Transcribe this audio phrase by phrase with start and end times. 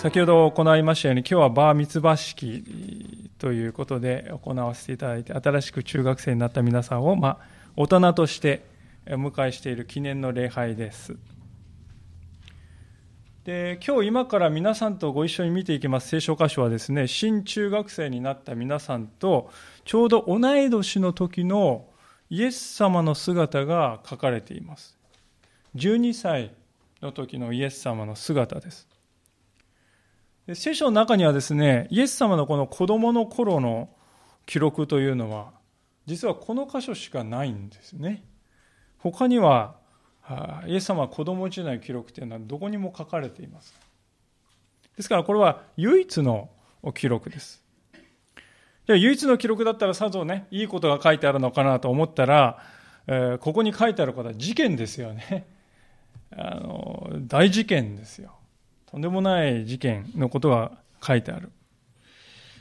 [0.00, 7.38] 先ほど行いましたように今日はバーミツバ式ということで行わせていただいて新しく中学生になった皆さんを、まあ、
[7.76, 8.64] 大人として
[9.08, 11.18] お迎えしている記念の礼拝です。
[13.44, 19.50] で今日今から皆さんとご一緒に見ていきます聖書箇所はですね新中学生になった皆さんと
[19.84, 21.84] ちょうど同い年の時の
[22.30, 24.96] イエス様の姿が書かれています。
[25.76, 26.54] 12歳
[27.02, 28.88] の時のイエス様の姿です。
[30.54, 33.88] 聖書の中にはですね、イエス様のこの子供の頃の
[34.46, 35.52] 記録というのは、
[36.06, 38.24] 実はこの箇所しかないんですね。
[38.98, 39.76] 他には、
[40.66, 43.74] イエス様は子供時代の記録というのはどこにも書かれています。
[44.96, 46.50] ですからこれは唯一の
[46.94, 47.64] 記録です。
[48.86, 52.62] じゃ唯一の記録だったらさぞね、いいことが書いてあるのかなと思ったら、
[53.06, 55.46] え、ここに書いてあることは事件ですよね。
[56.32, 58.32] あの大事件ですよ。
[58.90, 61.50] とんでもない事件のことが書いてある。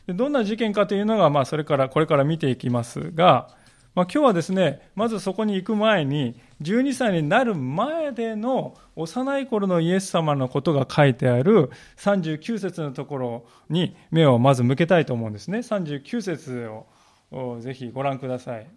[0.08, 3.50] でどんな事件かというのが、まあ、それから、これから見ていきますが、
[3.96, 15.60] まあ、今日はですね、まずそこに行く前に、12歳になる前での幼い頃のイエス様のことが書いてある39節のところに目をまず向けたいと思うんですね。
[15.60, 16.70] 39節
[17.32, 18.68] をぜひご覧ください。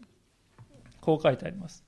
[1.00, 1.84] こう書いてあります。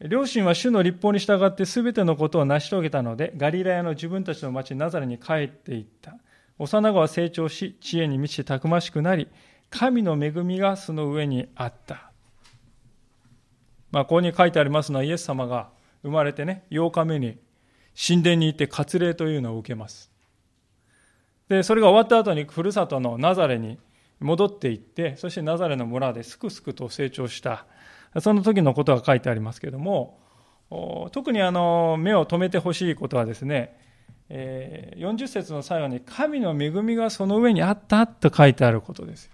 [0.00, 6.16] 両親は主の立法に従って全てのことを成し遂げたので、ガリラヤの自分たちの町ナザレに帰っていった。
[6.58, 9.28] 幼子は成長し、知恵に満ちてたくましくなり、
[9.70, 12.10] 神の恵みがその上にあった。
[13.92, 15.70] まあ、ここに書いてありますのは、イエス様が
[16.02, 17.38] 生まれてね、8日目に
[17.96, 20.10] 神殿に行って割礼というのを受けます。
[21.48, 23.78] で、それが終わった後に、ふるさとのナザレに
[24.20, 27.66] 戻っていって、そしてナザレの村ですくすくと成長した
[28.20, 30.18] その時のことが書いてありますけれども、
[31.12, 33.78] 特にあの目を留めてほしいことはですね、
[34.30, 39.30] 40節の最後に神の恵みがその上にあったと書いてあることです。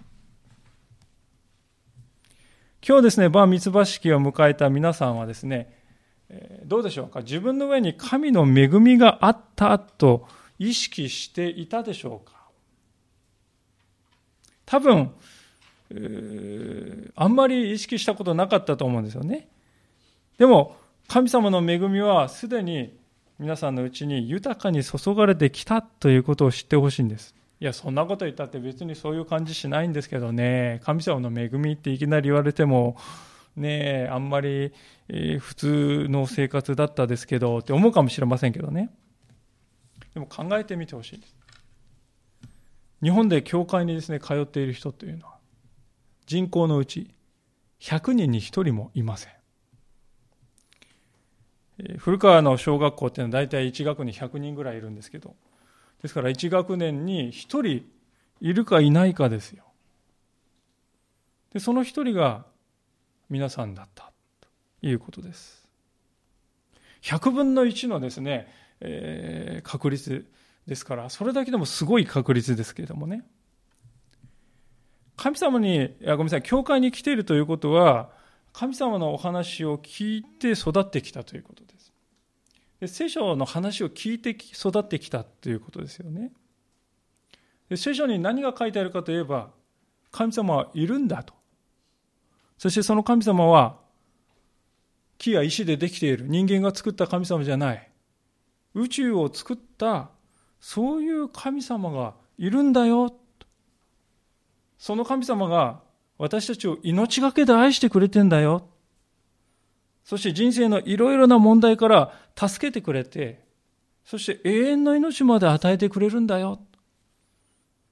[2.87, 5.79] 今日ですね、バーミツバ式を迎えた皆さんはですね、
[6.65, 7.21] どうでしょうか？
[7.21, 10.27] 自分の上に神の恵みがあったと
[10.59, 12.49] 意識していたでしょうか？
[14.65, 15.13] 多分、
[17.17, 19.49] あんまり意識したことなかったと思うんですよね。
[20.39, 20.77] でも、
[21.09, 22.97] 神様の恵みはすでに
[23.39, 27.35] 皆さんのうちに豊かに注がれてきたということを知ってほしいんです。
[27.61, 32.97] いや、そんなこと言ったって別にそういう感じしないんですけどね、神様の恵みっていきなり言われても、
[33.57, 34.73] ねあんまり、
[35.09, 38.91] え普通の生活だったですけどって思うかもしれませんけどね。
[40.15, 41.37] でも考えてみてほしいです。
[43.03, 45.40] 日本で教会にですね、通っている人というのは、
[46.31, 47.13] 人口のうち
[47.81, 49.33] 100人に1人もいません。
[51.99, 55.35] 古川の小学校っていうのは大体1学年100人ぐらいいるんですけど、
[56.01, 57.85] ですから1学年に1人
[58.41, 59.65] いるかいないかですよ。
[61.53, 62.47] で、その1人が
[63.29, 64.47] 皆さんだったと
[64.87, 65.67] いうことです。
[67.03, 68.47] 100分の1のですね、
[68.79, 70.31] えー、確率
[70.69, 73.25] ですから、それだけでもすごい確率ですけれどもね。
[75.21, 78.09] 神様に、ごめんなさい、教会に来ているということは、
[78.55, 81.93] 神様のお話を聞いて育ってきたということです。
[82.81, 86.33] で聖書の話を聞いて育ってきたということですよね。
[87.69, 89.51] で聖書に何が書いてあるかといえば、
[90.11, 91.35] 神様はいるんだと。
[92.57, 93.77] そしてその神様は、
[95.19, 97.91] 木や石でできている人間が作った神様じゃない。
[98.73, 100.09] 宇宙を作った、
[100.61, 103.15] そういう神様がいるんだよ
[104.81, 105.81] その神様が
[106.17, 108.67] 私たちを命がけで愛してくれてんだよ。
[110.05, 113.45] そして人生のいろいろな問題から助けてくれて、
[114.07, 116.61] そして永遠の命まで与えてくれるんだよ。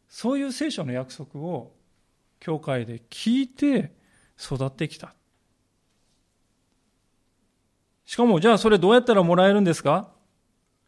[0.09, 1.73] そういう聖書の約束を
[2.41, 3.93] 教会で聞いて
[4.43, 5.13] 育ってきた。
[8.07, 10.09] しかも、じゃあそれどうやったらもらえるんですか？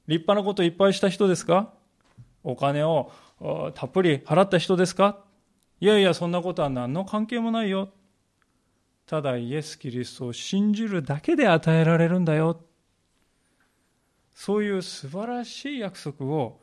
[0.06, 1.74] 立派なこといっぱいした人ですか？
[2.42, 3.12] お金を
[3.74, 5.22] たっぷり払った人ですか？
[5.80, 7.90] いやいや、そんなことは何の関係もないよ。
[9.06, 12.62] ただイエス・キリストを信じるだけで与えられるんだよ。
[14.34, 16.60] そういう素晴らしい約束を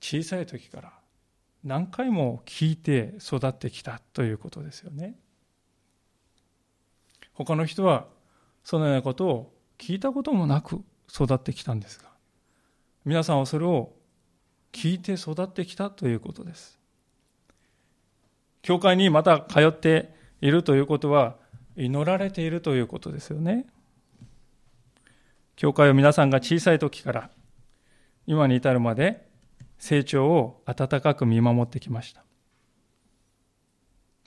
[0.00, 0.92] 小さい時から
[1.64, 5.16] 何回も聞いて育ってきたということですよね。
[7.32, 8.06] 他の人は
[8.62, 12.10] そのようなことを聞いたこともなく育ってきたんですが、
[13.04, 13.92] 皆さんはそれを
[14.72, 16.81] 聞いて育ってきたということです。
[18.62, 21.36] 教会にまた通っているということは、
[21.76, 23.66] 祈られているということですよね。
[25.56, 27.30] 教会を皆さんが小さい時から
[28.26, 29.28] 今に至るまで
[29.78, 32.24] 成長を温かく見守ってきました。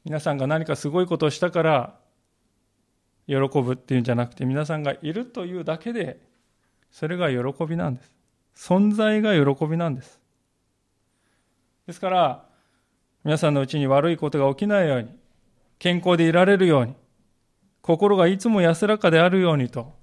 [0.04, 1.96] 皆さんが何かすごいことをしたから
[3.28, 6.20] 喜ぶっていうんじゃなくて皆さんがいるというだけで
[6.92, 8.16] それが喜びなんです。
[8.56, 10.20] 存在が喜びなんです。
[11.88, 12.45] ですから
[13.26, 15.10] 皆さんのうちに悪いことが起きないように
[15.80, 16.94] 健康でいられるように
[17.82, 19.94] 心がいつも安らかであるようにと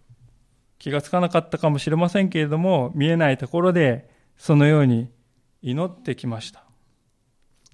[0.80, 5.08] 気がつかなかったかもしれませんけれども見えないところでそのように
[5.62, 6.64] 祈ってきました。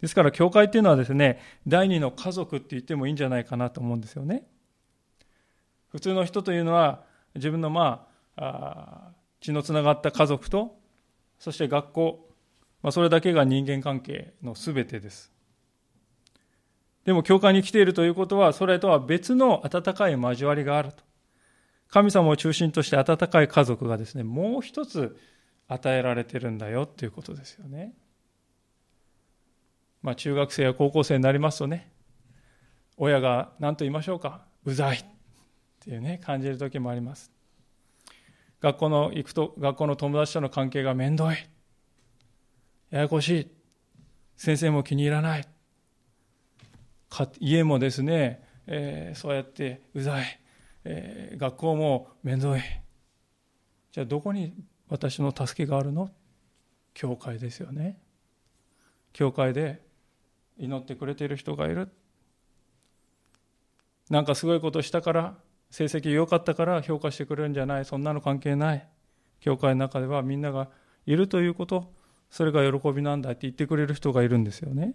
[0.02, 4.46] ですから教会っていうのはですね第二の家族って言ってもいいんじゃないかなと思うんですよね。
[5.88, 7.04] 普通の人というのは
[7.34, 8.06] 自分のま
[8.36, 10.78] あ血のつながった家族と
[11.38, 12.28] そして学校、
[12.82, 15.37] まあ、それだけが人間関係の全てです。
[17.08, 21.02] でも教会に来ているということはそれとは別の温かい交わりがあると。
[21.88, 25.18] 神様を中心として温かい家族がですねもう一つ
[25.68, 27.94] 与えられてるんだよということですよね。
[30.02, 31.90] まあ中学生や高校生になりますとね
[32.98, 35.04] 親が何と言いましょうかうざいっ
[35.80, 37.32] ていうね、感じる時もあります。
[38.60, 41.48] 学校の行くと、学校の友達との関係が面倒い。
[42.90, 43.50] ややこしい。
[44.36, 45.48] 先生も気に入らない。
[47.40, 50.40] 家もですね、えー、そうやってうざい。
[50.84, 52.62] えー、学校も面倒い。
[53.92, 54.54] じゃあどこに
[54.88, 56.10] 私の助けがあるの？
[56.94, 57.98] 教会ですよね。
[59.12, 59.82] 教会で
[60.58, 61.88] 祈ってくれている人がいる。
[64.10, 65.36] なんかすごいことしたから
[65.70, 68.88] 成績良かったから評価してくれるんじゃないそんなの関係ない
[69.40, 70.70] 教会の中ではみんなが
[71.04, 71.92] いるということ
[72.30, 74.94] それが喜びなんだって言ってくれる人がいるんですよね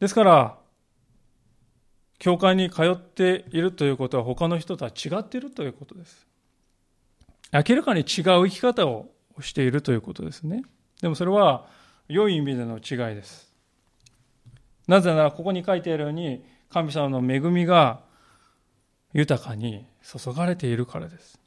[0.00, 0.58] ですから
[2.18, 6.26] 教会に通っているということは他の人とは違っているということです。
[7.52, 9.10] 明らかに違う生き方を
[9.40, 10.62] しているということですね。
[11.00, 11.66] でもそれは
[12.08, 13.52] 良い意味での違いです。
[14.86, 18.00] なぜならここに書いてあるように神様の恵みが
[19.12, 21.40] 豊かに注がれているからです。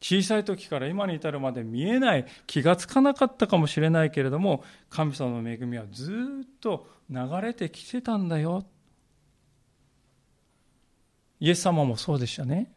[0.00, 6.12] 小さい時から今に至るまで見えない気がつかなかったかもしれないけれども神様の恵みはず
[6.44, 8.64] っと流れてきてたんだよ。
[11.40, 12.72] イエス様もそうでしたね。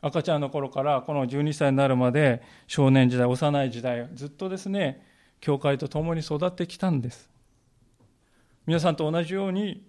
[0.00, 5.06] 赤ちゃんの頃からこの12歳になるまで少年時代幼い時代ずっとですね
[5.40, 7.28] 教会と共に育ってきたんです。
[8.66, 9.84] 皆さんと同じように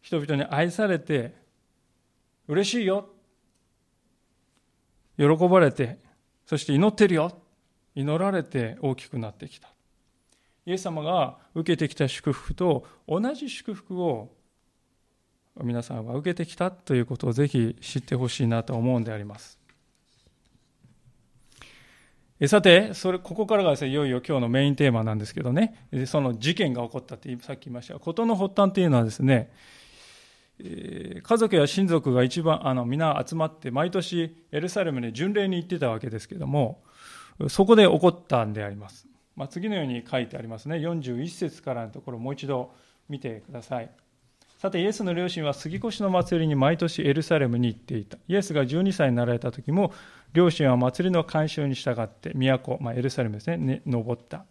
[0.00, 1.34] 人々に愛されて
[2.48, 3.11] 嬉しいよ。
[5.22, 5.98] 喜ばれて
[6.46, 7.32] そして祈ってるよ。
[7.94, 9.68] 祈られて大きくなってきた。
[10.66, 14.30] イエス様が受けてきた祝福と同じ祝福を
[15.62, 16.70] 皆さんは受けてきた。
[16.70, 19.58] ということをぜひ知ってほしいなと思うんであります。
[22.48, 27.94] さて、それ、ここからがですね、いよいよ今日のメインテーマなんですけどね、その事件が起こったってさっき言いました。
[27.94, 29.52] が、事の発端っていうのはですね、
[31.22, 36.82] 家族や親族が一番あの皆集まって毎年エルサレムに巡礼に行ってたわけですけども
[37.48, 40.76] そこで起こったんであります、まあ、次のように書いてありますね。
[40.76, 42.72] 41節からのところもう一度
[43.08, 43.90] 見てください。
[44.58, 48.18] さてイエスの両親は杉越の祭りに毎年エルサレムに行っていた。
[48.28, 49.92] イエスが12歳になられた時も
[50.32, 54.44] 両親は祭りの慣習に従って都、まあ、エルサレムですねね登った。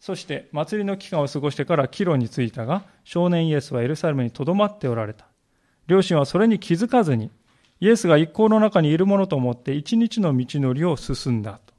[0.00, 5.26] そして祭りの期間を過ごしてから帰路に着いたが、少年イエスはエルサレムにとどまっておられた。
[5.86, 7.30] 両親はそれに気づかずに、
[7.80, 11.74] イエスが一行の中にいるものと思って一日の道のりを進んだと。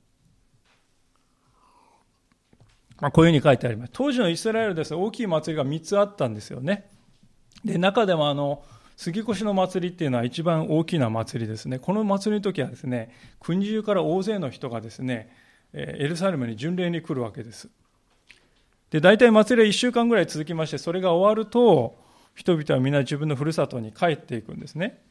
[3.00, 3.92] まあ、こういうふうに書いてあります。
[3.94, 6.90] 当時のイスラエルです大きい祭りが3つあったんですよね。
[7.64, 8.64] で、中でもあの、
[8.96, 11.78] 杉越の祭りっていうのは一番大きな祭りですね。
[11.78, 15.30] この祭りの時はですね、国中から大勢の人がですね、
[15.74, 17.70] エルサレムに巡礼に来るわけです。
[18.92, 21.98] で、大体祭りは1週間ぐらい続きまして、それが終わると、
[22.36, 25.02] 人々は皆自分のふるさとに帰っていくんですね。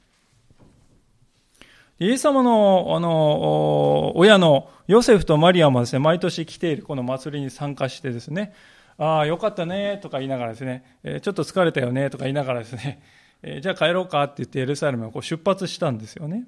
[1.99, 8.54] イエス様の、あの、親のヨセフとマリアもですね、毎年来ているこの祭りに参加してですね、
[8.99, 13.02] ああ、よかったね、とか言いながらですね、えちょっと疲れたよね、とか言いながらですね、
[13.42, 16.45] えじゃあ帰ろうかって言ってエルサレムをこう出発したんですよね。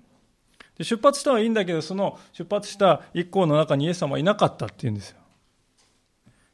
[0.78, 5.18] で出発したはいいんだけど、その出発した一行の中にイエス様はいなかったって言うんですよ。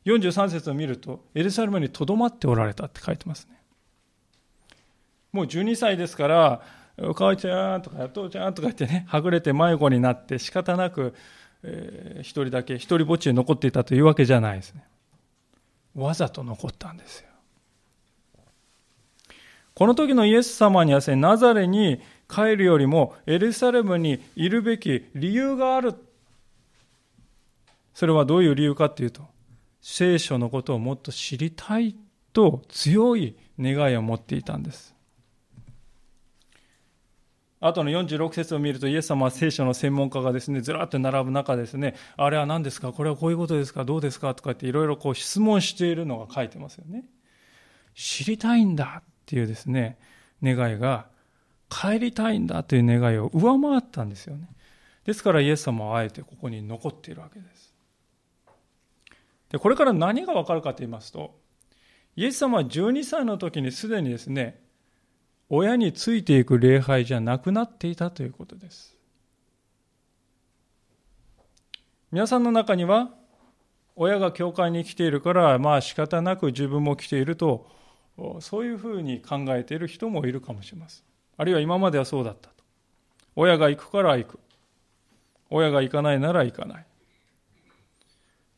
[0.05, 3.59] 43節を見ると、エルサレムにとどまっておられたって書いてますね。
[5.33, 6.63] もう12歳ですから、
[6.99, 11.15] お母ちゃんとか、父ちゃんとか言ってね、はぐれて迷子になって仕方なく、
[11.63, 14.85] えー、一人だけ、一人ぼっちで残っていたというわけじゃないですね。
[15.95, 17.29] わざと残ったんですよ。
[19.75, 25.95] この時のイエス様にはですね、ナザレに帰るよりもエルサレムにいるべき理由がある
[27.93, 29.23] それはどういう理由かというと、
[29.87, 31.95] 聖書のことをもっと知りたい
[32.33, 34.95] と強い願いを持っていたんです。
[37.61, 42.95] 後の46節を見るとイエス様は聖書の専門家がですね、ずらっと並ぶ中ですね、あれは何ですか？
[42.95, 43.85] これはこういうことですか？
[43.85, 44.35] どうですか？
[44.35, 47.05] とかっていろいろこう質問しているのが書いてますよね。
[47.95, 49.99] 知りたいんだっていうですね、
[50.43, 51.09] 願いが
[51.69, 54.49] 帰りたいんだという願いを上回ったんですよね。
[55.05, 57.54] ですからイエス様はあえてここに残っているわけです。
[59.55, 61.39] でこれから何がわかるかと言いますと、
[62.17, 64.61] イエス様は12歳の時にすでにですね、
[65.49, 68.99] 親についていく礼拝じゃなくなっていたということです。
[72.11, 73.11] 皆さんの中には、
[73.95, 77.71] 親が教会に来ているから、まあ仕方なく自分も来ていると、
[78.41, 81.05] そういうふうに考えている人もいるかもしれません。
[81.37, 82.65] あるいは今まではそうだったと。
[83.37, 84.41] 親が行くから行く。
[85.49, 86.87] 親が行かないなら行かない。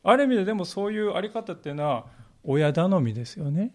[0.03, 2.05] ある意味ででもそういうあり方っていうのは
[2.43, 3.73] 親頼みですよね。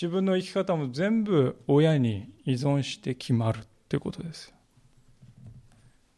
[0.00, 4.54] 自分の生き方も全部親に依存して決まるってことです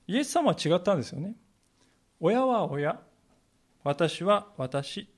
[0.07, 1.35] イエス様は違ったんですよね。
[2.21, 3.01] 親は親、
[3.83, 5.09] 私は私。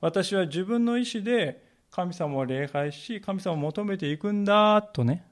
[0.00, 5.26] 私は自分の意思で神様を礼拝し、神様を求めていくんだとね。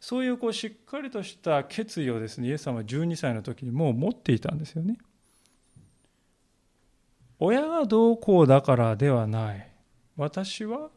[0.00, 4.96] そういうこうしっかりとした決意をですね、イエス様は12歳の時にもう持っていたんですよね。
[7.42, 9.72] 親がどうこうだからではない。
[10.16, 10.90] 私は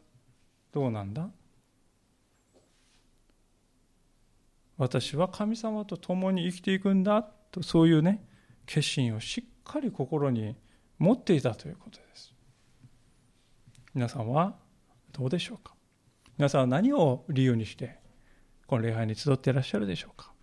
[0.73, 1.29] どうなんだ？
[4.77, 7.23] 私は神様と共に生きていくんだ。
[7.23, 8.25] とそういうね
[8.65, 10.57] 決心をしっかり心に
[10.99, 12.33] 持っていたということです。
[13.93, 14.55] 皆さんは
[15.13, 15.73] どうでしょうか？
[16.37, 17.99] 皆さんは何を理由にして
[18.67, 20.33] この礼拝に集っていらっしゃるでしょうか？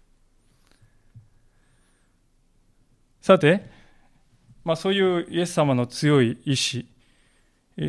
[3.20, 3.68] さて、
[4.70, 6.86] まあ、そういうイエス様の強い意志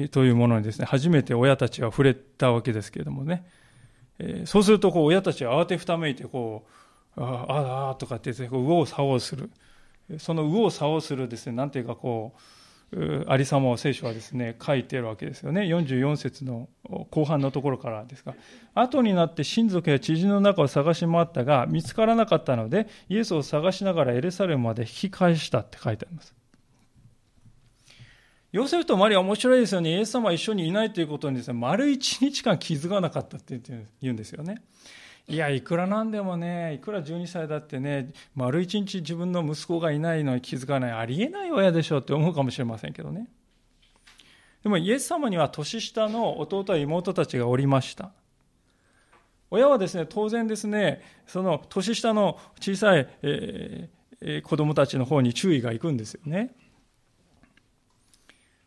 [0.09, 3.45] というものにですね、初めて親たちは触れたわけですけれどもね、
[4.17, 6.65] えそうするとこう親たちは慌てふためいてこ
[7.15, 9.51] う、ああ、あとかって言って、右往左往する。
[10.17, 12.33] その右往左往するですね、なんていうかこ
[12.93, 15.61] う、ありさまを聖書はですね、書いてるわけですよね。
[15.61, 16.67] 44節の
[17.11, 18.33] 後半のところからですが、
[18.73, 26.40] 後になって親族や知人の中を探し回ったが、見つからなかったので、イエスを探しながらエルサレムまで引き返したって書いてあります。
[28.51, 29.91] ヨセフとマリア面白いですよね。
[29.91, 33.60] イエス様は一緒にいないということにですね、丸一日間気づかなかったって
[34.01, 34.62] 言うんですよね。
[35.27, 43.29] いや、いくらなんでもね、いくら12歳だってね、丸一日自分の息子がいないのに気づかない、ありえない親でしょうって思うかもしれませんけどね。
[44.63, 48.12] でもイエス様には年下の弟や妹たちがおりました。
[49.50, 56.53] 親はですね、当然ですね、その年下の小さい、えー、子供たちの方に注意がいくんですよね。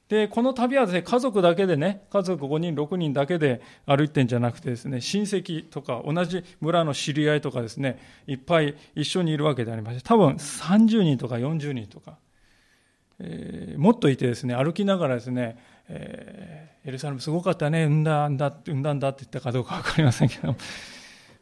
[0.09, 12.19] で、この旅はですね、家族だけでね、家族5人、6人だけで歩いてんじゃなくてですね、親戚とか同じ村の知り合いとかですね、いっぱい一緒にいるわけでありまして、多分30人とか40人とか、
[13.19, 15.57] えー、もっといてですね、歩きながらですね、
[15.89, 20.55] えー、エルサレムすごかったね、うんだ、うんだ、うんだんだって言ったかどうかわかりませんけど、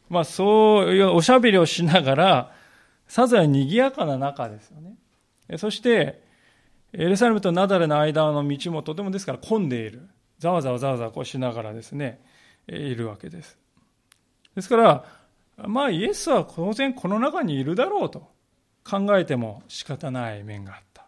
[0.09, 2.53] まあそういうおしゃべりをしながら、
[3.09, 4.95] さぞや賑やかな中ですよね。
[5.59, 6.23] そして、
[6.93, 10.09] エルサレムとナダレの間の道もとてもですから混んでいる。
[10.39, 12.21] ざわざわざわざわこうしながらですね、
[12.67, 13.59] いるわけです。
[14.55, 15.05] ですから、
[15.69, 18.31] まあイエスは当然この中にいるだろうと
[18.85, 21.07] 考えても仕方ない面があった。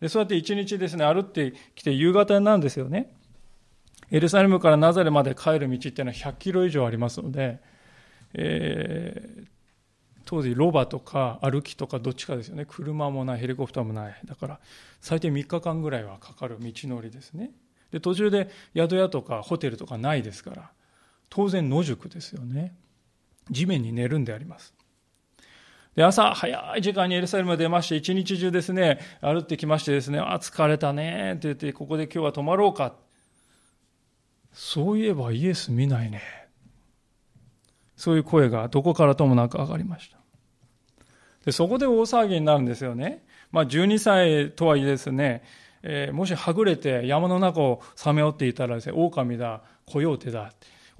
[0.00, 3.12] でそうやって一日ですね、歩ってきて夕方なんですよね。
[4.10, 7.60] エルサレムからナザレまで帰る道っていうのは100キロ以上ありますので、
[8.34, 9.46] えー、
[10.28, 12.66] 当時ロバとか歩きとかどっちかですよね。
[12.68, 14.20] 車もないヘリコプターもない。
[14.26, 14.60] だから
[15.00, 17.50] 最低3日間ぐらいはかかる道のりですね。
[17.90, 20.70] で途中で宿屋とかホテルとかないですから
[21.30, 22.76] 当然野宿ですよね。
[23.50, 24.74] 地面に寝るんであります。
[25.96, 32.96] で朝早い時間にエルサレム出まして一日中ですね歩ってきましてですねあ疲れたねって言ってここで今日は泊まろうか。
[34.52, 36.20] そういえばイエス見ないね。
[37.96, 40.17] そういう声がどこからともなく上がりました。
[41.48, 43.24] でそこで大騒ぎになるんですよね。
[43.52, 45.42] まあ、12歳とはいえですね、
[45.82, 50.52] えー、もしはぐれて山の中をさめおっていたらですね、狼だ、コヨーテだ、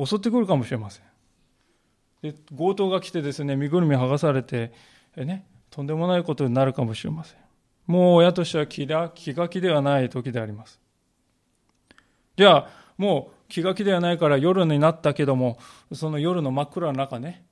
[0.02, 1.04] 襲ってくるかもしれません。
[2.22, 4.72] で強盗が来てですね、身ぐるみ剥がされて、
[5.16, 7.38] えね、とんでもないことになるかもしれません。
[7.86, 10.80] もう親としては気が気が気ではない時であります。
[12.38, 15.58] じゃあ、もう気が気ではないから夜になったけども、
[15.92, 17.44] その夜の真っ暗の中ね、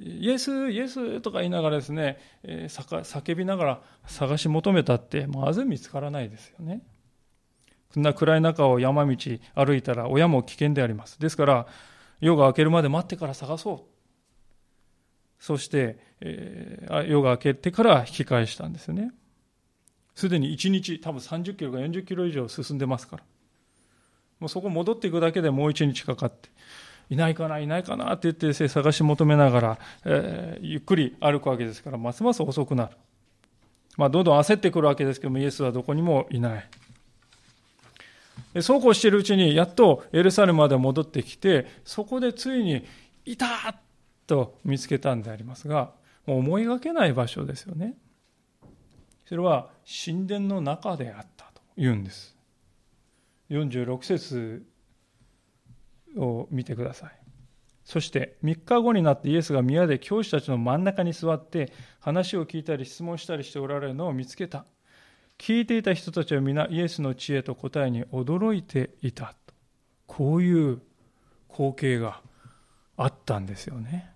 [0.00, 6.82] イエス、イエスとか言いながらですね、えー、叫びながら探し求めたって、まず見つからないですよね。
[7.92, 9.16] そんな暗い中を山道
[9.54, 11.18] 歩いたら親も危険であります。
[11.18, 11.66] ですから、
[12.20, 13.98] 夜が明けるまで待ってから探そう。
[15.38, 19.12] そして、えー、夜が明けてから引き返したんですよね。
[20.14, 23.22] すでに1日、多分30キロか40キロ以上進んでますから。
[24.40, 26.50] もうそこ戻っていくだけでもう1日かかって。
[27.10, 32.96] いないかないないかなって言って探し求めながら、えー、ゆっくり歩くわけですからますます遅くなる、
[33.96, 36.68] まあ、どんどん焦ってくるわけですけどもイエスはどこにもいない。
[38.60, 42.84] そうこうしているうちにやっとエルサレムまで戻ってきてそこでついに
[43.26, 43.46] 「いた!」
[44.26, 45.92] と見つけたんでありますが
[46.26, 47.96] もう思いがけない場所ですよね。
[49.26, 49.70] それは
[50.04, 52.36] 神殿の中であったというんです。
[53.50, 54.64] 46節
[56.18, 57.10] を見てください。
[57.84, 64.66] そして3日後になってイエスが宮で教師たちの真ん中に座って話を聞いたり質問したりしておられるのを見つけた。
[65.38, 69.34] 聞いていた人たちは皆イエスの知恵と答えに驚いていた。
[70.06, 70.82] こういう
[71.48, 72.20] 光景が
[72.96, 74.12] あったんですよね。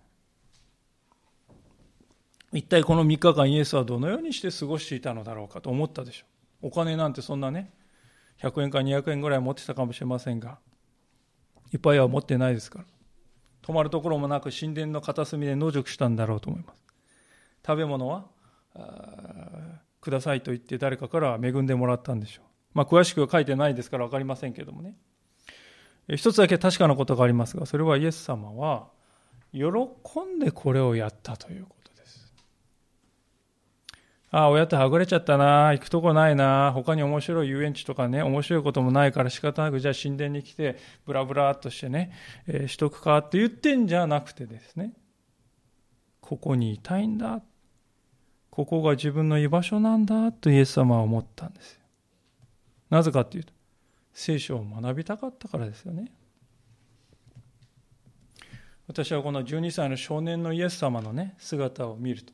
[2.53, 6.27] 一体この3日間イエスはどのようにして過ごしていたのだろうかと思ったでしょ
[6.65, 6.67] う。
[6.69, 7.73] お金なんてそんなね、
[8.43, 10.59] 100円か200円ぐらい持ってたかもしれませんが、
[11.73, 12.85] いっぱいは持ってないですから。
[13.63, 16.83] 泊まるところもなく神殿の片隅で野宿したんだろうと思います。
[17.65, 18.27] 食べ物は
[20.01, 22.45] くださいと言って誰かから恵んでもらったんでしょう。
[22.75, 24.97] まあ、詳しくは書いてないですから分かりませんけどもね。
[26.09, 28.89] 一つだけ確かなことがありますが、それはイエス様は
[29.53, 31.82] 喜んでこれをやったということ。
[34.35, 42.13] ああ、親とはぐれちゃったな、行くとこないな、他に面白い遊園地とかね、面白いこともないから仕方なく、じゃあ神殿に来て、ブラブラっとしてね、
[42.47, 44.95] えー、しとくかって言ってんじゃなくてですね、
[46.23, 47.43] ここにいたいんだ。
[48.49, 51.81] ここが自分の居場所なんだとイエス様は思ったんですよ。
[52.89, 53.53] なぜかっていうと、
[54.15, 56.11] 聖書を学びたかったからですよね。
[58.87, 62.33] 私はこの12歳の少年のイエス様のね、姿を見ると、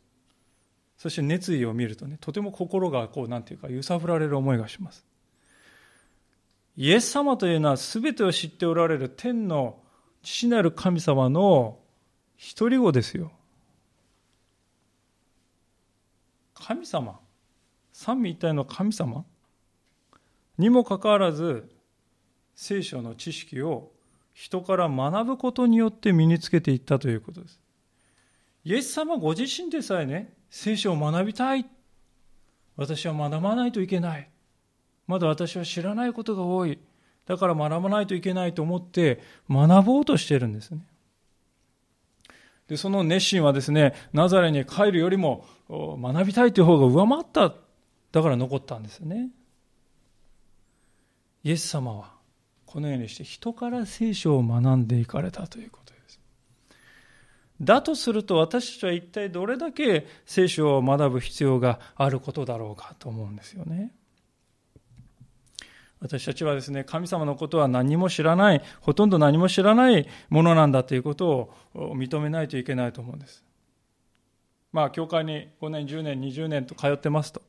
[0.98, 5.06] そして熱意を見るとね、とても心がこう、なんていうか、揺さぶられる思いがします。
[6.76, 9.80] イエス様というのは全てを知っておられる天の
[10.22, 11.78] 父なる神様の
[12.36, 13.32] 一人子ですよ。
[16.54, 17.18] 神様？
[17.92, 19.24] 三位一体の神様？
[20.56, 21.68] にもかかわらず
[22.54, 23.92] 聖書の知識を
[24.34, 27.60] 人から学ぶことによって身につけていったということです。
[28.64, 31.66] イエス様ご自身でさえね、聖書を学びたい。
[32.76, 34.30] 私は学ばないといけない。
[35.06, 36.78] まだ私は知らないことが多い。
[37.26, 40.80] だから学ばないといけないと思って学ぼうとしてるんですね。
[42.68, 47.54] で、その熱心はですね、ナザレに帰るよりも学びたいという方が上回った。
[48.12, 49.30] だから残ったんですよね。
[51.44, 52.12] イエス様は
[52.66, 55.87] このようにして人から聖書を学んでいかれたということ。
[57.60, 63.92] だとすると私たちは一体どれだけ聖書を学ぶ必要があることだろうかと思うんですよね。
[66.00, 73.44] 私たちはですね、神様のことは何も知らない、ほとんど何も知らないものなんだということを認めないといけないと思うんです。
[74.70, 77.42] まあ、教会に5年、10年、20年と通ってますと、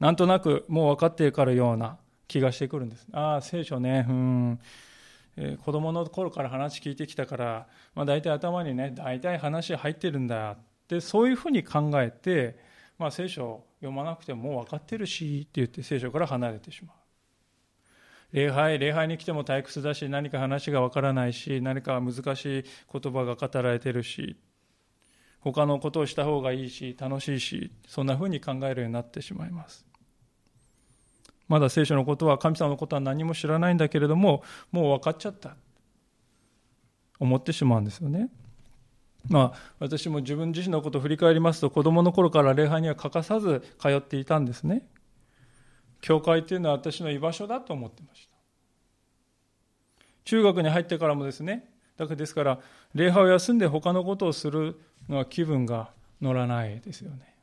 [0.00, 3.06] なんとなくもう分かっているからような気がしてくるんです。
[3.12, 4.60] ああ、聖書ね、うん、
[5.36, 10.56] えー、子供の頃から話聞いてきたから、まあ、大体頭にね大体話入ってるんだっ
[10.88, 12.58] てそういうふうに考えて、
[12.98, 16.96] まあ、聖書を読まなくても分かってるしって言って聖書から離れてしまう。
[18.32, 24.36] 礼拝礼拝に来ても退屈だし何か話が分からないし何か難しい言葉が語られてるし
[25.38, 29.86] 他のことをした方がいいし楽しいしそんなふうに考えるようになってしまいます。
[31.48, 35.56] まだ聖書のことは神様のことは何も知らないんだけれどももう分かっちゃった。
[37.18, 38.28] 思ってしまうんですよね。
[39.28, 44.86] まあ私も自分自身のことを振り返りますと子供の頃から礼拝には欠かさず通っていたんですね。
[46.00, 48.34] 教会っていうのは私の居場所だと思ってました。
[50.24, 52.60] 中学に入ってからもですねだからですから
[52.94, 57.33] 礼拝を休んで他のことをするのは気分が乗らないですよね。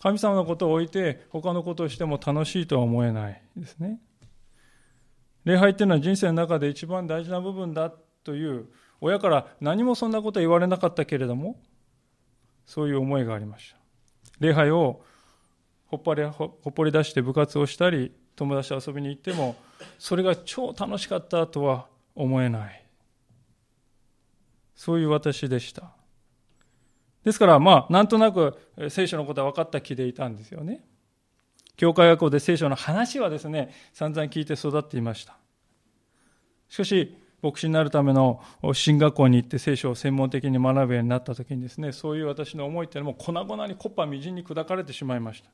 [0.00, 4.00] 神様のことを置いて他のことをしても楽しいとは思えないですね。
[5.44, 7.90] 礼拝っていうのは人生の中で一番大事な部分だ
[8.22, 8.66] という
[9.00, 11.58] 親から何もそんなことは言われなかったけれども
[12.66, 13.76] そういう思いがありました。
[14.40, 15.02] 礼拝を
[15.86, 19.56] ほっぱりほっぽり出して部活をしたり友達と遊びに行っても
[19.98, 22.84] それが超楽しかったとは思えない
[24.76, 25.97] そういう私でした。
[27.24, 28.56] ですから、まあ、なんとなく
[28.88, 30.84] 聖書のことは分かった気でいたんですよね。
[31.76, 35.36] 教会学校で聖書の話はですね、散々聞いて育っていました。
[36.68, 45.50] しかし、牧師になるための進学校に行って聖書を専門的に学ぶようになった時にですね、そういう私の思いっていうのも粉々にコッパみじんに砕かれてしまいました。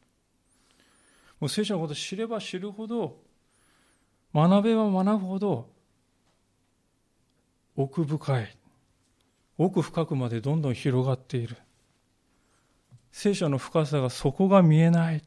[1.40, 3.20] もう聖書のことを知れば知るほど、
[4.34, 5.68] 学べば学ぶほど、
[7.76, 8.56] 奥深い、
[9.58, 11.56] 奥深くまでどんどん広がっている。
[13.12, 15.22] 聖書の深さが底が見えない。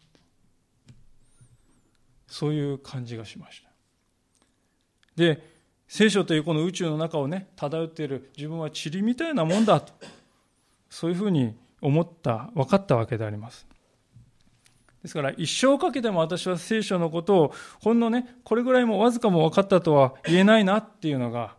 [2.28, 3.70] そういう感じがしました。
[5.16, 5.42] で、
[5.88, 9.94] 聖書というこの宇宙の中をね、漂っている自分は塵みたいなもんだと、
[10.90, 13.66] そういうふうに思った、分かったわけであります。
[15.02, 21.56] ですから一生かけても私は聖書のことをほんのね、これぐらいもわずかも分かったとは言えないなっていうのが、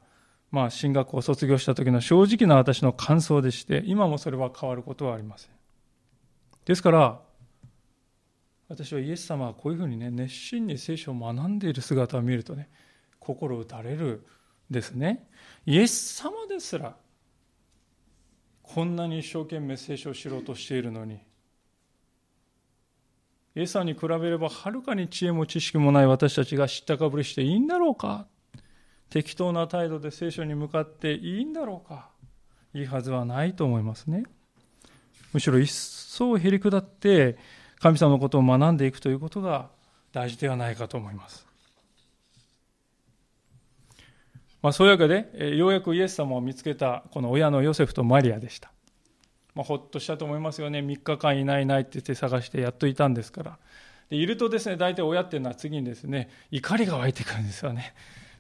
[0.51, 5.51] まあ進学校を卒業した時の正直な私の感想でして、今もそれは変わることはありません。
[6.65, 7.21] ですから、
[8.69, 12.69] 私はイエス様はこういうふうにね、熱心に聖書を学んでいる姿を見るとね、
[13.19, 14.27] 心打たれる
[14.71, 15.29] ですね。
[15.65, 16.95] イエス様ですら、
[18.63, 21.19] こんなに一生懸命聖書を知ろうとしているのに、
[23.55, 28.27] イエス様に比べればはるかに知恵も知識もない私たちが知ったかぶりしていいんだろうか
[29.11, 32.11] 適当な態度で聖書に向かっていいんだろうか
[32.75, 34.25] いいはずはないと思いますね。
[35.33, 37.39] むしろ一層へり下って
[37.81, 39.69] 神様のことを学んでいくということが
[40.13, 41.47] 大事ではないかと思います。
[44.61, 48.73] まあ、そういうわけで、ようやくイエス様を見つけたこの親のヨセフとマリアでした。
[49.55, 50.81] まあ、ほっとしたと思いますよね。
[50.81, 53.59] 3日間いないいないって言って探してやっといたんですから。
[54.11, 57.95] でいるとですね、大体親っていうのは次にですね、怒りが湧いてくるんですよね。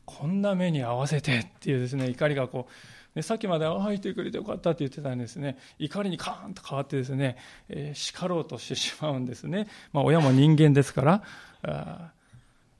[0.08, 7.36] こんな目に合わせてっていうですね、怒りがこう、でさっきまで、ああ、いてくれてよかったって言ってたんですね、怒りにカーンと変わってですね、
[7.68, 9.68] えー、叱ろうとしてしまうんですね。
[9.92, 11.22] まあ、親も人間ですから。
[11.62, 12.12] あ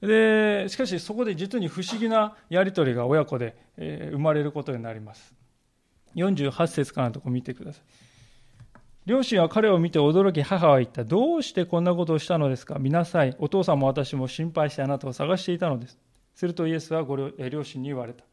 [0.01, 5.35] でしかしそこで実に不思議なやり取りが親子で、えー、生まれることになります。
[6.15, 7.83] 48節からのとこ見てください。
[9.05, 11.03] 両親は彼を見て驚き母は言った。
[11.03, 12.79] どうしてこんなことをしたのですか？
[12.79, 13.35] 見なさい。
[13.39, 15.99] お父さんも私も心配してあなたを探していたのです。
[16.39, 18.23] するとイエスはご両親に言われた。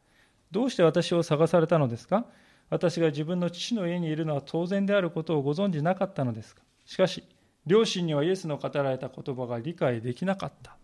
[0.52, 2.24] どうして私を探されたのですか？
[2.70, 6.62] 私が自分の父の家にいるのは当然であることをご存じなかったのですか？
[6.84, 7.24] しかし
[7.66, 10.76] 両親にはイエスの語られた言葉が理解できなかった。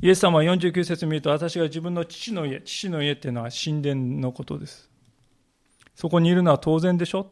[0.00, 4.88] イエス様は49節見ると、私が自分の父の家、父の家っていうのは神殿のことです。
[5.94, 7.30] そこにいるのは当然でしょ？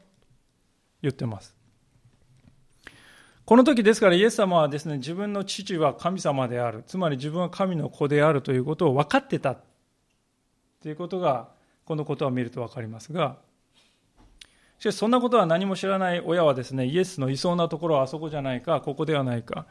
[1.01, 1.56] 言ってます。
[3.47, 6.83] この時ですからイエス様はですね、自分の父は神様である。
[6.85, 9.57] つまり自分は神の子であるということを分かってた。
[10.83, 11.49] ということが、
[11.85, 13.37] このことを見ると分かりますが、
[14.81, 19.67] しかしそんなことは何も知らない親はですね、イエスのいそうなところはあそこじゃないか、ここではないか、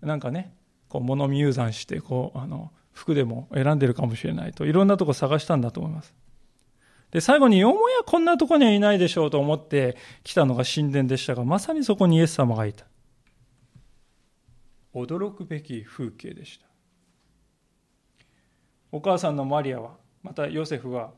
[0.00, 0.54] なんかね、
[0.88, 6.14] こう物見遊山してこうあの服でも選んでるかもしれないといろんなとこ探したんだと思います。
[7.10, 12.86] で、最後によもやこんなとこにはいないでしょうと思って来たのが神殿でしたが、まさにそこにイエス様がいた。
[14.94, 16.66] 驚くべき風景でした。
[18.92, 21.10] お母さんのマリアは、またヨセフは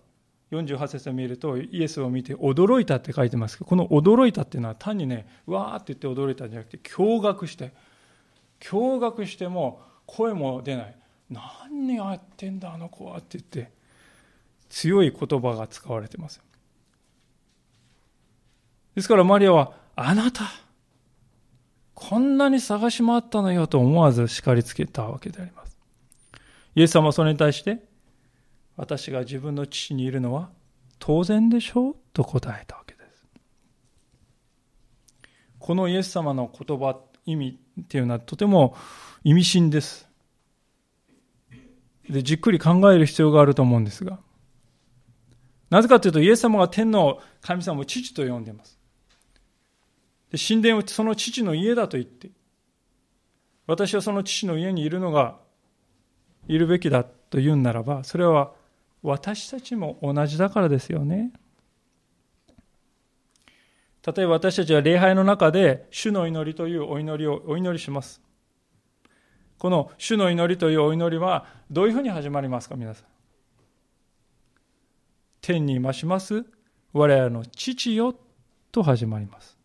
[0.50, 7.72] 48節を見るとイエスを見て驚いたって書いてますけど、この驚いたっていうのは単にね、わーって言って驚いたんじゃなくて、驚愕して、
[8.60, 10.96] 驚愕しても声も出ない
[11.30, 13.72] 何やってんだあの子はって言って
[14.68, 16.40] 強い言葉が使われてます
[18.94, 20.44] ですからマリアはあなた
[21.96, 25.76] こんなに探し回ったのよと思わず叱りつけたわけであります
[26.76, 27.82] イエス様はそれに対して
[28.76, 30.50] 私が自分の父にいるのは
[31.00, 33.26] 当然でしょうと答えたわけです
[35.58, 38.76] このイエス様の言葉意味っていうのはとても
[39.24, 40.08] 意味深です。
[42.08, 44.20] で、じっくり考える必要があると思うんですが。
[45.68, 48.75] なぜかというと、イエス様が天の神様を父と呼んでいます。
[50.38, 52.30] 神殿をその父の家だと言って、
[53.66, 55.38] 私はその父の家にいるのが、
[56.48, 58.52] いるべきだと言うならば、それは
[59.02, 61.32] 私たちも同じだからですよね。
[64.06, 68.20] 例えば私たちは礼拝の中で主の祈りというお祈りをお祈りします。
[69.58, 73.06] この主の祈りというお祈りはどういうふうに始まりますか皆さん。
[75.40, 76.44] 天に増します
[76.92, 78.14] 我らの父よ
[78.70, 79.55] と始まります。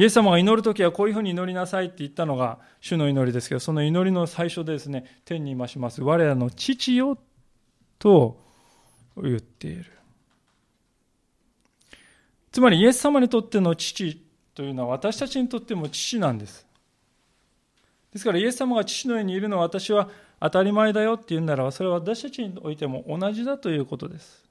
[0.00, 7.18] イエス様が祈るときはこういうふうに祈りなさいって言ったのが主の祈りですけど、その祈りの最初でですね、天に増します我らの父よ
[7.98, 8.40] と
[9.22, 9.84] 言っている。
[12.50, 14.16] つまりイエス様にとっての父
[14.54, 16.66] というのは私たちにとっても父なんです。
[18.14, 20.08] ですからイエス様が父の上にいるのは私は
[20.40, 24.48] 当たり前だよって言うならばそれは私たちにおいても同じだということです。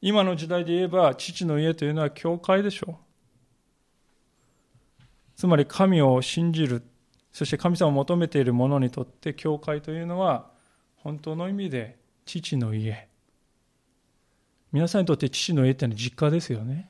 [0.00, 3.05] 今の時代で言えば父の家というのは教会でしょう。
[5.36, 6.82] つまり神を信じる、
[7.30, 10.50] そして神様を求めている者にとって教会というのは
[10.96, 13.08] 本当の意味で父の家。
[14.72, 16.88] 皆さんにとって父の家ってのは実家ですよね。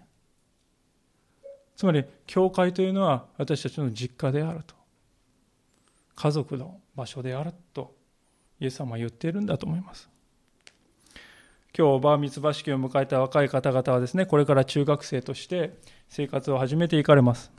[1.76, 4.74] つまり教会というのは私たちの実家であると。
[6.14, 7.94] 家族の場所であると
[8.58, 10.08] イエス様は言っているんだと思います。
[11.76, 15.76] 今日バーミツバ式を迎えた若い方々はですねこれから中学生として
[16.08, 17.52] 生活を始めていかれます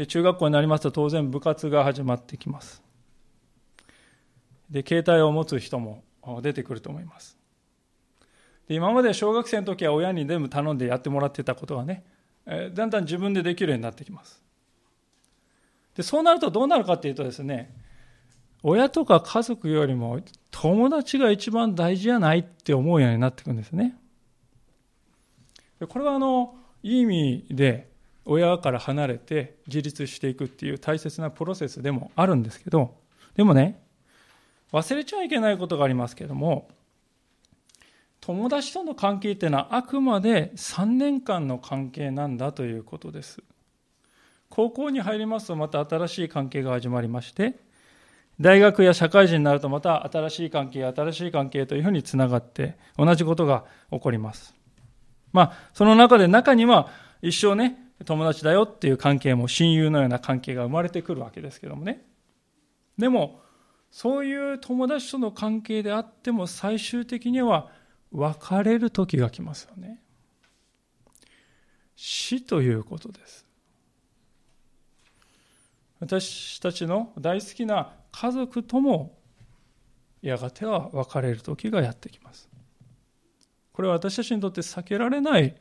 [0.00, 2.82] で中学校になりますと当然部活が始まってきます。
[4.70, 6.02] で携帯を持つ人も
[6.40, 7.36] 出てくると思います。
[8.66, 12.06] で今まで小学生の時は親に全部頼んでやってもらってたことがね
[12.46, 14.42] だんだん自分でできるようになってきます。
[15.94, 17.70] でそうなるとどうなるかっていうとですね
[18.62, 23.98] 親とか家族よりも友達が一番大事じゃないって思うようになっていくんですね。
[25.86, 27.89] これはあの、いい意味で
[28.24, 32.94] 親から離れて自立していくっていう大切なプロセスでもあるんですけど、
[33.34, 33.82] でもね、
[34.72, 36.68] 忘れちゃいけないことがありますけども、
[38.20, 43.42] 友達との関係っていうのはあくまで3年間の関係なんだということです。
[44.50, 47.54] 高校に入りますとまた新しい関係が始まりまして、
[48.40, 54.54] 大学や社会人になるとまた新しい関係、新しい関係というふうにつながって同じことが起こります。
[55.32, 56.88] まあ、その中で中には
[57.22, 62.06] 一生ね、友達だよっていう関係も親友のような関係が生まれてくるわけですけどもね。
[62.98, 63.42] でも、
[63.90, 67.70] そういう友達との関係であっても最終的には
[68.12, 70.00] 別れる時が来ますよね。
[71.96, 73.46] 死ということです。
[75.98, 79.18] 私たちの大好きな家族とも
[80.22, 82.48] やがては別れる時がやってきます。
[83.72, 85.56] これは私たちにとって避けられない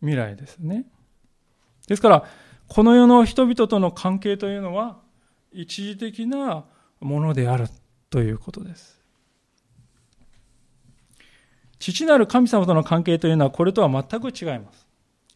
[0.00, 0.86] 未来ですね。
[1.88, 2.24] ですから、
[2.68, 4.98] この世の人々との関係というのは
[5.50, 6.66] 一時的な
[7.00, 7.68] ものである
[8.10, 9.02] ということです。
[11.78, 14.86] 父なる神様との関係というのはこれとは全く違います。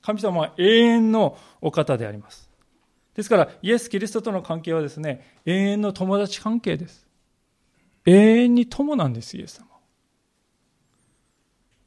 [0.03, 2.51] 神様は永遠のお方であります。
[3.15, 7.07] ですから、イエス・キリストとの関係はですね、永遠の友達関係です。
[8.05, 9.72] 永遠に友なんです、イエス様。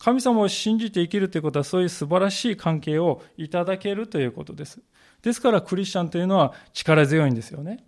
[0.06, 4.80] 神様を信じて生きるということは、そういう素晴らしい関係をいただけるということです。
[5.24, 7.84] ですから、クリスチャンというのは力強いんですよね。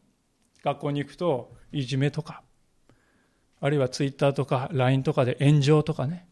[0.63, 2.41] 学校に行くと、いじめとか、
[3.62, 6.27] あるいはツイッターとか LINE とかで炎上とかね、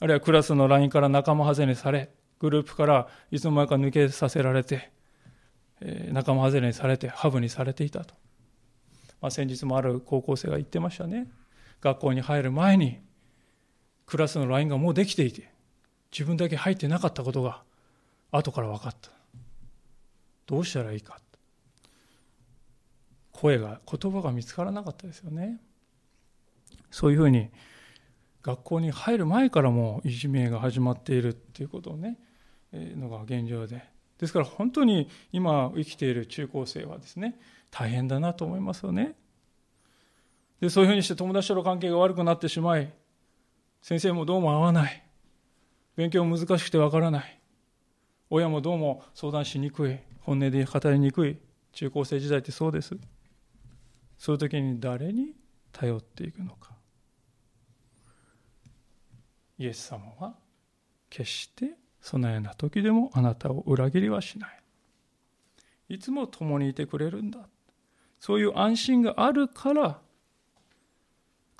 [0.00, 4.90] あるいはクラスの LINE から仲間外れにされ、グループからいつの間にか抜けさせられて、
[5.80, 8.16] え仲間外れにされて、ハブにされていたと。
[9.20, 11.28] まあ、先日もある高校生が言ってましたね。
[11.80, 13.06] 学校に入る前に、
[14.08, 15.52] クラスの LINE がもうできていて、
[16.10, 17.62] 自分だけ入ってなかったことが、
[18.30, 19.10] 後から分かった。
[20.46, 21.18] どうしたらいいか。
[23.32, 25.60] 声が、言葉が見つからなかったですよね。
[26.90, 27.50] そういうふうに、
[28.42, 32.18] 学校に入る前からもいじめが始まっているっていうことをね、
[32.72, 33.84] えー、のが現状で。
[34.16, 37.38] ですから本当に今生きている中高生はですね、
[37.70, 39.16] 大変だなと思いますよね。
[40.60, 42.90] で、そういうふうにして友達との関係が悪くなってしまい、
[43.80, 45.02] 先生もどうも合わない。
[45.96, 47.40] 勉強難しくてわからない。
[48.30, 49.98] 親もどうも相談しにくい。
[50.20, 51.38] 本音で語りにくい。
[51.72, 52.96] 中高生時代ってそうです。
[54.18, 55.32] そういう時に誰に
[55.72, 56.72] 頼っていくのか。
[59.58, 60.34] イエス様は
[61.10, 64.62] 決してそのような時でもあなたを裏切りはしない。
[65.88, 67.48] いつも共にいてくれるんだ。
[68.20, 70.00] そういう安心があるから、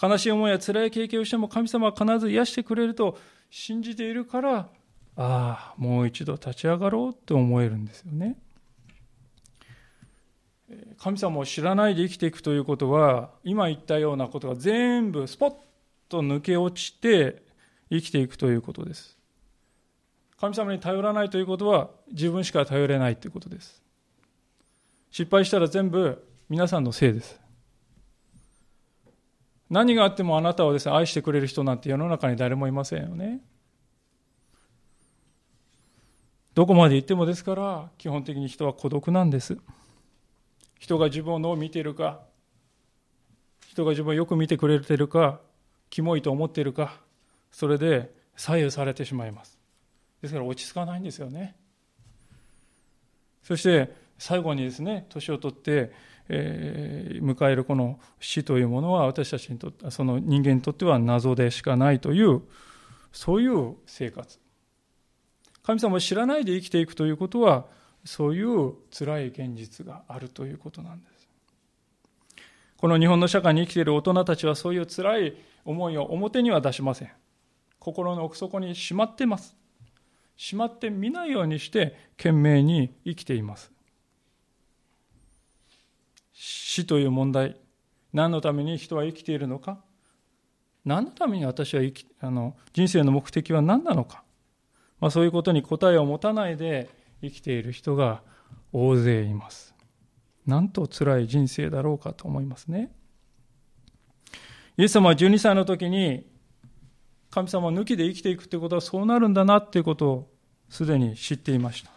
[0.01, 3.19] 悲しい思いや辛い経験をしても神様は必ず癒してくれると
[3.51, 4.69] 信じているから、
[5.17, 8.39] ああ、もう一度立ち上がろうって思えるんですよね。
[10.99, 15.55] 神様を知らないで生きていくということは、今言ったようなことが全部スポッ
[16.09, 17.43] と抜け落ちて
[17.91, 19.17] 生きていくということです。
[20.39, 23.83] 神様に頼らないということは自分しか頼れないということです。
[25.11, 27.48] 失敗したら全部皆さんのせいです。
[29.71, 33.41] 何があってもあなたをですね、愛してくれる人なんて世の中に誰もいませんよね。
[36.55, 39.59] どこまで行ってもですから、基本的に人は孤独なんです。
[40.79, 42.23] 人が自分をどう見ているか、
[43.69, 45.41] 人が自分をよく見てくれてるか、
[45.91, 47.01] キモいと思っているか、
[47.51, 49.59] それで左右されてしまいます。
[50.23, 51.55] ですから落ち着かないんですよね。
[53.43, 55.93] そして最後にですね、年を取って、
[56.29, 62.43] えー、迎えるこの死というものは私たちにとってその人間にとっては謎でしかないという
[63.13, 64.39] そういう生活。
[65.63, 67.67] 神様を知らないで生きていくということは
[68.05, 71.29] そういう辛い現実があるということなんです。
[72.79, 77.11] この日本の社会に生きている大人たちはそういう辛い思いを表には出しません。
[77.79, 79.57] 心の奥底にしまってます。
[80.37, 83.73] しまって見ないようにして懸命に生きています。
[86.41, 87.57] 死という問題。
[88.13, 89.79] 何のために人は生きているのか？
[90.85, 94.23] 何のために私は生きあの人生の目的は何なのか、
[95.01, 96.89] まあ、そういうことに答えを持たないで
[97.21, 98.23] 生きている人が
[98.73, 99.75] 大勢います。
[100.47, 102.93] なんと辛い人生だろうかと思いますね。
[104.77, 106.25] イエス様は12歳の時に
[107.31, 110.31] 神様抜きで生きていくということはそうなるんだなということを
[110.71, 111.91] すでに知っていました。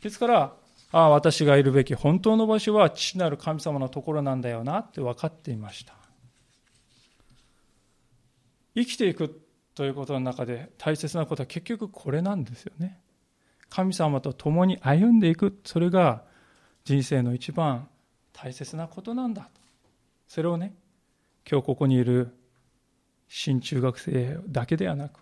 [0.00, 0.59] ですから
[0.92, 5.94] ああ、私がいるべき本当の場所は父なる神様のところなんだよなって分かっていました。
[8.74, 9.40] 生きていく
[9.74, 13.00] ということの中で大切なことは結局これなんですよね。
[13.68, 16.24] 神様と共に歩んでいく、それが
[16.84, 17.88] 人生の一番
[18.32, 19.48] 大切なことなんだ。
[20.26, 20.74] それをね、
[21.48, 22.34] 今日ここにいる
[23.28, 25.20] 新中学生だけではなく、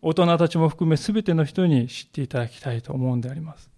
[0.00, 3.73] 大人たちも含め全ての人に知っていただきたいと思うんであります。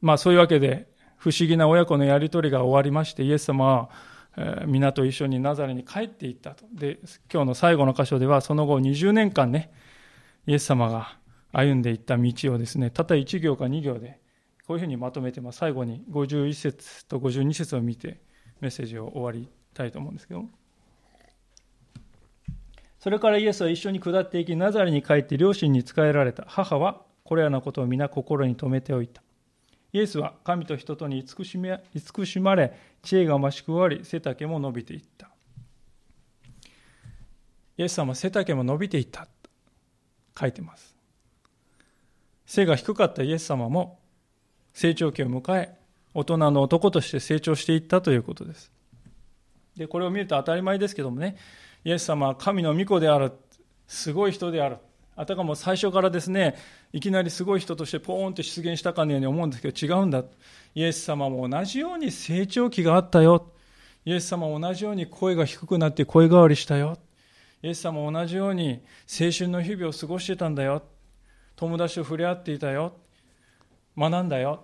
[0.00, 3.90] まあそういうわけで、不思議な親子のやり取りが終わりまして、イエス様は、
[4.66, 6.64] 皆と一緒にナザレに帰っていったと。
[6.72, 7.00] で、
[7.32, 9.72] 今日の最後の箇所では、その後20年間ね、
[10.46, 11.18] イエス様が
[11.52, 14.20] 歩んでいった道をですね、たった1行か2行で、
[14.66, 18.20] こういうふうにまとめて、まあ、最後に51節と52節を見て、
[18.60, 20.44] メッセージを終わりたいと思うんですけど
[22.98, 26.44] それからイエスは一緒に下っていき、ナザレに帰って両親に仕えられた。
[26.48, 29.22] 母はこれらのことを皆心に留めておいた。
[29.92, 35.30] イエスは神と人とに慈しめ慈しまれ、知恵が増し加わり、背丈も伸びていった。
[37.78, 39.28] イエス様背丈も伸びていった。
[40.38, 40.96] 書いてます。
[42.46, 43.98] 背が低かったイエス様も
[44.72, 45.76] 成長期を迎え、
[46.14, 48.70] 大人の男として成長していったということです。
[49.76, 51.36] で、これを見ると当たり前ですけどもね、
[51.84, 53.32] イエス様は神の御子である、
[53.86, 54.78] すごい人である。
[55.20, 56.54] あたかも最初からですね、
[56.92, 60.22] いきなりすごい人としてポーンと出現したかのように思うんですけど違うんだ。
[60.76, 63.50] イエス様も同じように成長期があったよ。
[64.04, 66.98] イエス様も同じように声が低くなって声変わりしたよ。
[67.62, 70.84] イエス様も同じように青春の日々を過ごしてたんだよ。
[71.56, 72.94] 友達と触れ合っていたよ。
[73.96, 74.62] 学んだよ。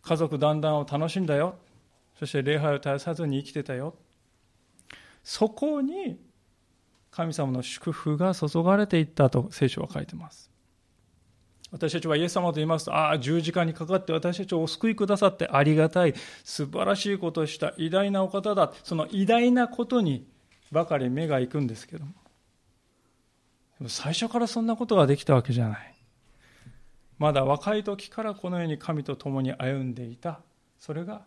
[0.00, 1.56] 家族団らんを楽しんだよ。
[2.18, 3.94] そして礼拝を絶やさずに生きてたよ。
[5.22, 6.18] そこに
[7.16, 10.50] 神様の祝福が注がれていったと聖書は書いてます。
[11.72, 20.26] 私たちはイエス様と言いますと、ああ、十字架にかかって私たちをお救いくださってありがたい、素晴らしいことをした偉大なお方だ、その偉大なことに
[20.70, 22.12] ばかり目が行くんですけども。
[23.78, 25.94] でも最初からそんなことができたわけじゃない。
[27.18, 30.40] まだ若い時からこのように神と共に歩んでいた。
[30.78, 31.24] それが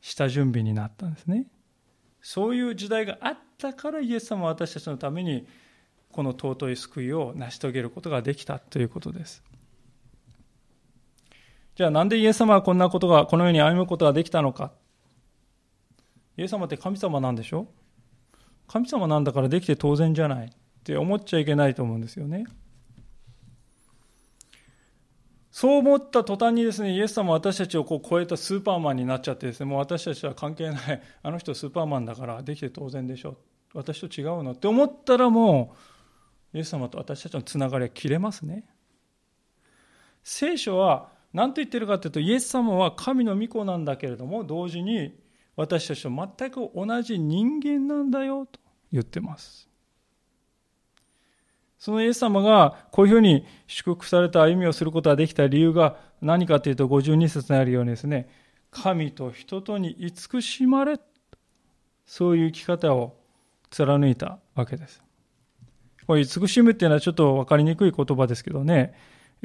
[0.00, 1.44] 下準備になったんですね。
[2.20, 5.46] そういう時代があったからイエス様は私たちのために
[6.10, 9.42] この尊い救いを成し遂げることができたということです。
[11.76, 14.72] じゃあなんでイエス様はこんなことが、このように歩むことができたのか。
[16.36, 17.68] イエス様って神様なんでしょ？
[18.66, 20.50] 神様なんだからできて当然じゃないっ
[20.82, 22.46] て思っちゃいけないと思うんですよね。
[25.58, 33.36] そう思った途端にですね、イエス様は私たちをこう超えたスーパーマンになっちゃってですね、もう私たちは関係ない、あの人スーパーマンだからできて当然でしょう。
[33.74, 34.52] 私と違うの？
[34.52, 35.74] って思ったらも
[36.54, 38.68] う、イエス様と私たちのつながりは切れますね。
[40.22, 45.12] 聖書は何と言ってるかというと、イエス様は神の御子なんだけれども、同時に
[45.56, 48.60] 私たちと全く同じ人間なんだよと
[48.92, 49.67] 言ってます。
[51.78, 58.28] そのイエス様がこういうふうに祝福された歩みをすることができた理由が何かというと52節にあるようにですね、
[58.70, 60.98] 神と人とに慈しまれ、
[62.06, 63.16] そういう生き方を
[63.70, 65.02] 貫いたわけです。
[66.06, 68.94] こういう慈しむっていうのはちょっと分かりにくい言葉ですけどね、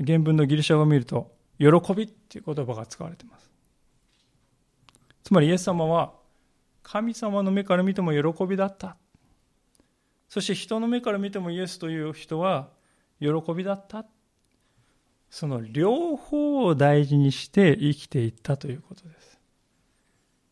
[0.03, 3.51] 原文のギリシャ語を見ると、喜びっていう言葉が使われています。
[5.23, 6.13] つまりイエス様は
[6.81, 8.97] 神様の目から見ても喜びだった。
[10.33, 12.69] そして人の目から見てもイエスという人は
[13.19, 14.03] 喜びだった。
[15.29, 19.39] その両方を大事にして生きていったということです。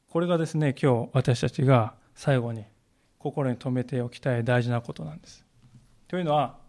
[0.08, 2.64] これがですね、今日私たちが最後に
[3.18, 5.44] 心に留めておきたい大事なことなんです。
[6.08, 6.60] というのは、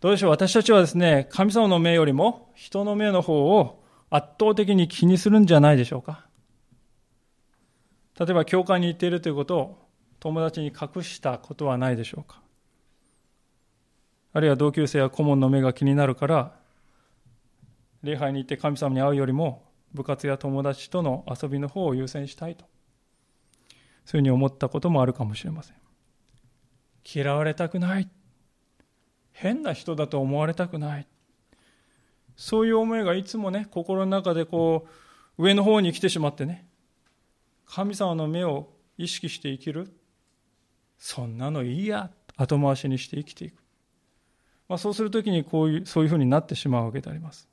[0.00, 6.24] どうでしょう、私たちはですね、神様の目よりも人の目の方を圧倒的に気にするんじゃないでしょうか。
[8.18, 9.79] 例えば、教会に行っているということを
[10.20, 12.40] 友達に隠したことはないでしょうか？
[14.32, 16.52] あるいは同級生や顧問の目が気になるから、
[18.02, 22.64] 礼拝に行って神様に会うよりも、部活や友達との遊びの方を優先したいと。
[24.04, 25.76] そういうふうに思ったこともあるかもしれません。
[27.12, 28.08] 嫌われたくない。
[29.32, 31.08] 変な人だと思われたくない。
[32.36, 34.86] そういう思いがいつもね、心の中でこ
[35.38, 36.68] う、上の方に来てしまってね、
[37.66, 39.92] 神様の目を意識して生きる。
[41.00, 43.60] そんなのいいや、後回しにして生きていく。
[44.68, 47.48] まあ、そうするときにこういう、そういうふうになってしまうわけであります。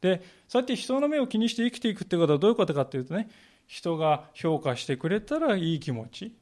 [0.00, 3.28] で、そうやって人の目を気にして生きていくってことはどういうことかというとね、
[3.66, 6.36] 人が評価してくれたらいい気持ち。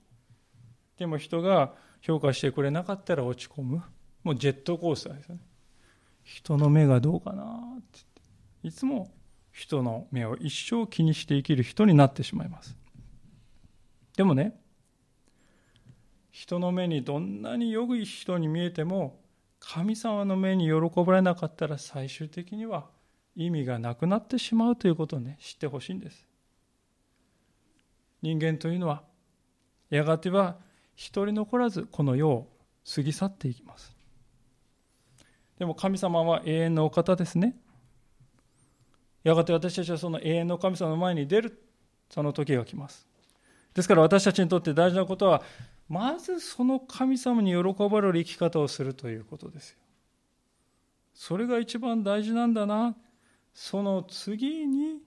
[0.98, 3.82] でも人が評価してくれなかったら落ち込む。
[4.24, 5.40] もうジェットコースターですよね。
[6.24, 7.44] 人の目がどうかな
[7.78, 8.00] って
[8.64, 9.10] いつも
[9.52, 12.76] 人の目を一生気にして生きる人になってしまいます。
[14.16, 14.60] でもね、
[16.32, 19.20] 人の目にどんなに良い人に見えても、
[19.60, 22.88] 神様の目に喜ばれなかったら最終的には
[23.36, 26.26] 意味がなくなってしまうということをね、知ってほしいんです。
[28.22, 29.02] 人間というのは、
[29.90, 30.56] やがては
[30.96, 32.48] 一人残らずこの世を
[32.92, 33.94] 過ぎ去っていきます。
[35.58, 37.56] でも神様は永遠のお方ですね。
[39.22, 41.62] やがて私たちはその永遠の神様の前に出る、
[42.08, 43.06] その時が来ます。
[43.74, 45.42] ですから私たちにとって大事なことは、
[45.92, 49.76] まずその神様に喜ばれる生き方をするということですよ。
[51.12, 52.96] それが一番大事なんだな。
[53.52, 55.02] その次に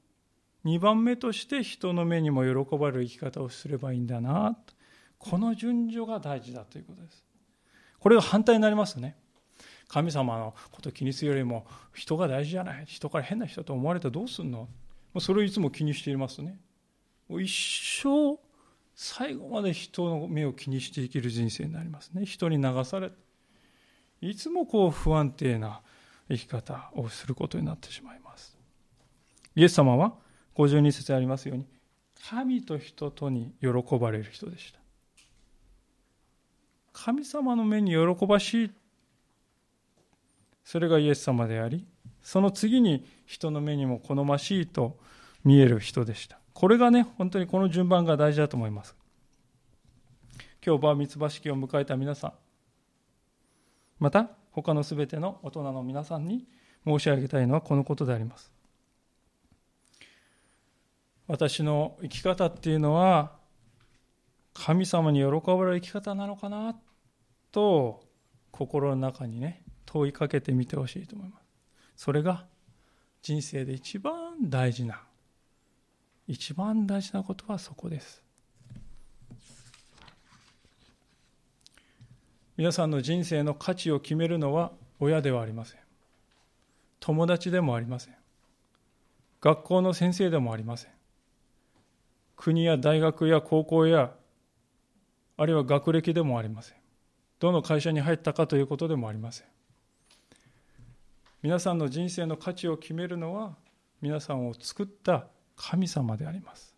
[0.64, 4.60] 2番目として人の目にも喜ばれる生き方をすればいいんだな。
[5.18, 7.26] この順序が大事だということです。
[8.00, 9.18] これが反対になりますね。
[9.88, 11.66] 神様のこと気にするよりも
[11.96, 12.86] 人が大事じゃない。
[12.86, 14.70] 人から変な人と思われたらどうすんの
[15.20, 16.60] それをいつも気にしていますね。
[17.28, 17.50] 一
[18.04, 18.38] 生
[18.96, 22.26] 最後まで人の目を気にして生きる人生になりますね。
[22.26, 23.12] 人に流され
[24.22, 25.82] いつもこう不安定な
[26.30, 28.58] 生き方をすることになってしまいます。
[29.56, 30.16] イエス様は
[30.56, 31.66] 52節ありますように、
[32.28, 34.80] 神と人とに喜ばれる人でした。
[36.93, 38.72] 神様の目に喜ばしい。
[40.64, 41.86] それがイエス様であり、
[42.24, 44.98] その次に人の目にも好ましいと
[45.43, 46.39] 見える人でした。
[46.56, 48.95] これがね、本当にこの順番が大事だと思います。
[50.66, 52.34] 今日、バーミツバ式を迎えた皆さん、
[53.99, 56.47] また、他のすべての大人の皆さんに
[56.88, 58.53] 申し上げたいのはこのことであります。
[61.28, 63.34] 私の生き方っていうのは
[64.53, 66.76] 神様に喜ばれる生き方なのかな
[67.51, 68.03] と
[68.51, 71.43] 心の中にね問いかけてみてほしいと思います
[71.97, 72.45] それが
[73.24, 75.01] 人生で一番大事な
[76.28, 78.23] 一番大事なことはそこです。
[82.57, 85.80] 皆さんの人生の価値を決めるのは親ではありません。
[86.99, 88.15] 友達でもありません。
[89.41, 90.91] 学校の先生でもありません。
[92.36, 94.11] 国や大学や高校や
[95.38, 96.78] あるいは学歴でもありません。
[97.39, 99.47] どの会社に入ったかということでもありません。
[101.43, 103.55] 皆さんの人生の価値を決めるのは
[104.01, 106.76] 皆さんを作った神様であります。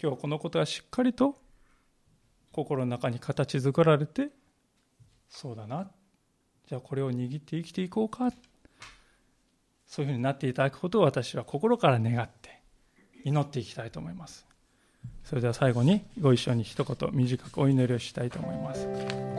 [0.00, 1.36] 今日このことがしっかりと
[2.52, 4.30] 心の中に形作られて
[5.28, 5.90] そうだな。
[6.66, 8.32] じゃあこれを握って生きていこうか。
[9.86, 12.60] そういうふうになっていただくことを私は心から願って
[13.24, 14.46] 祈っていきたいと思います。
[15.24, 19.37] それでは最後にご一緒に一言短くお祈りをしたいと思います。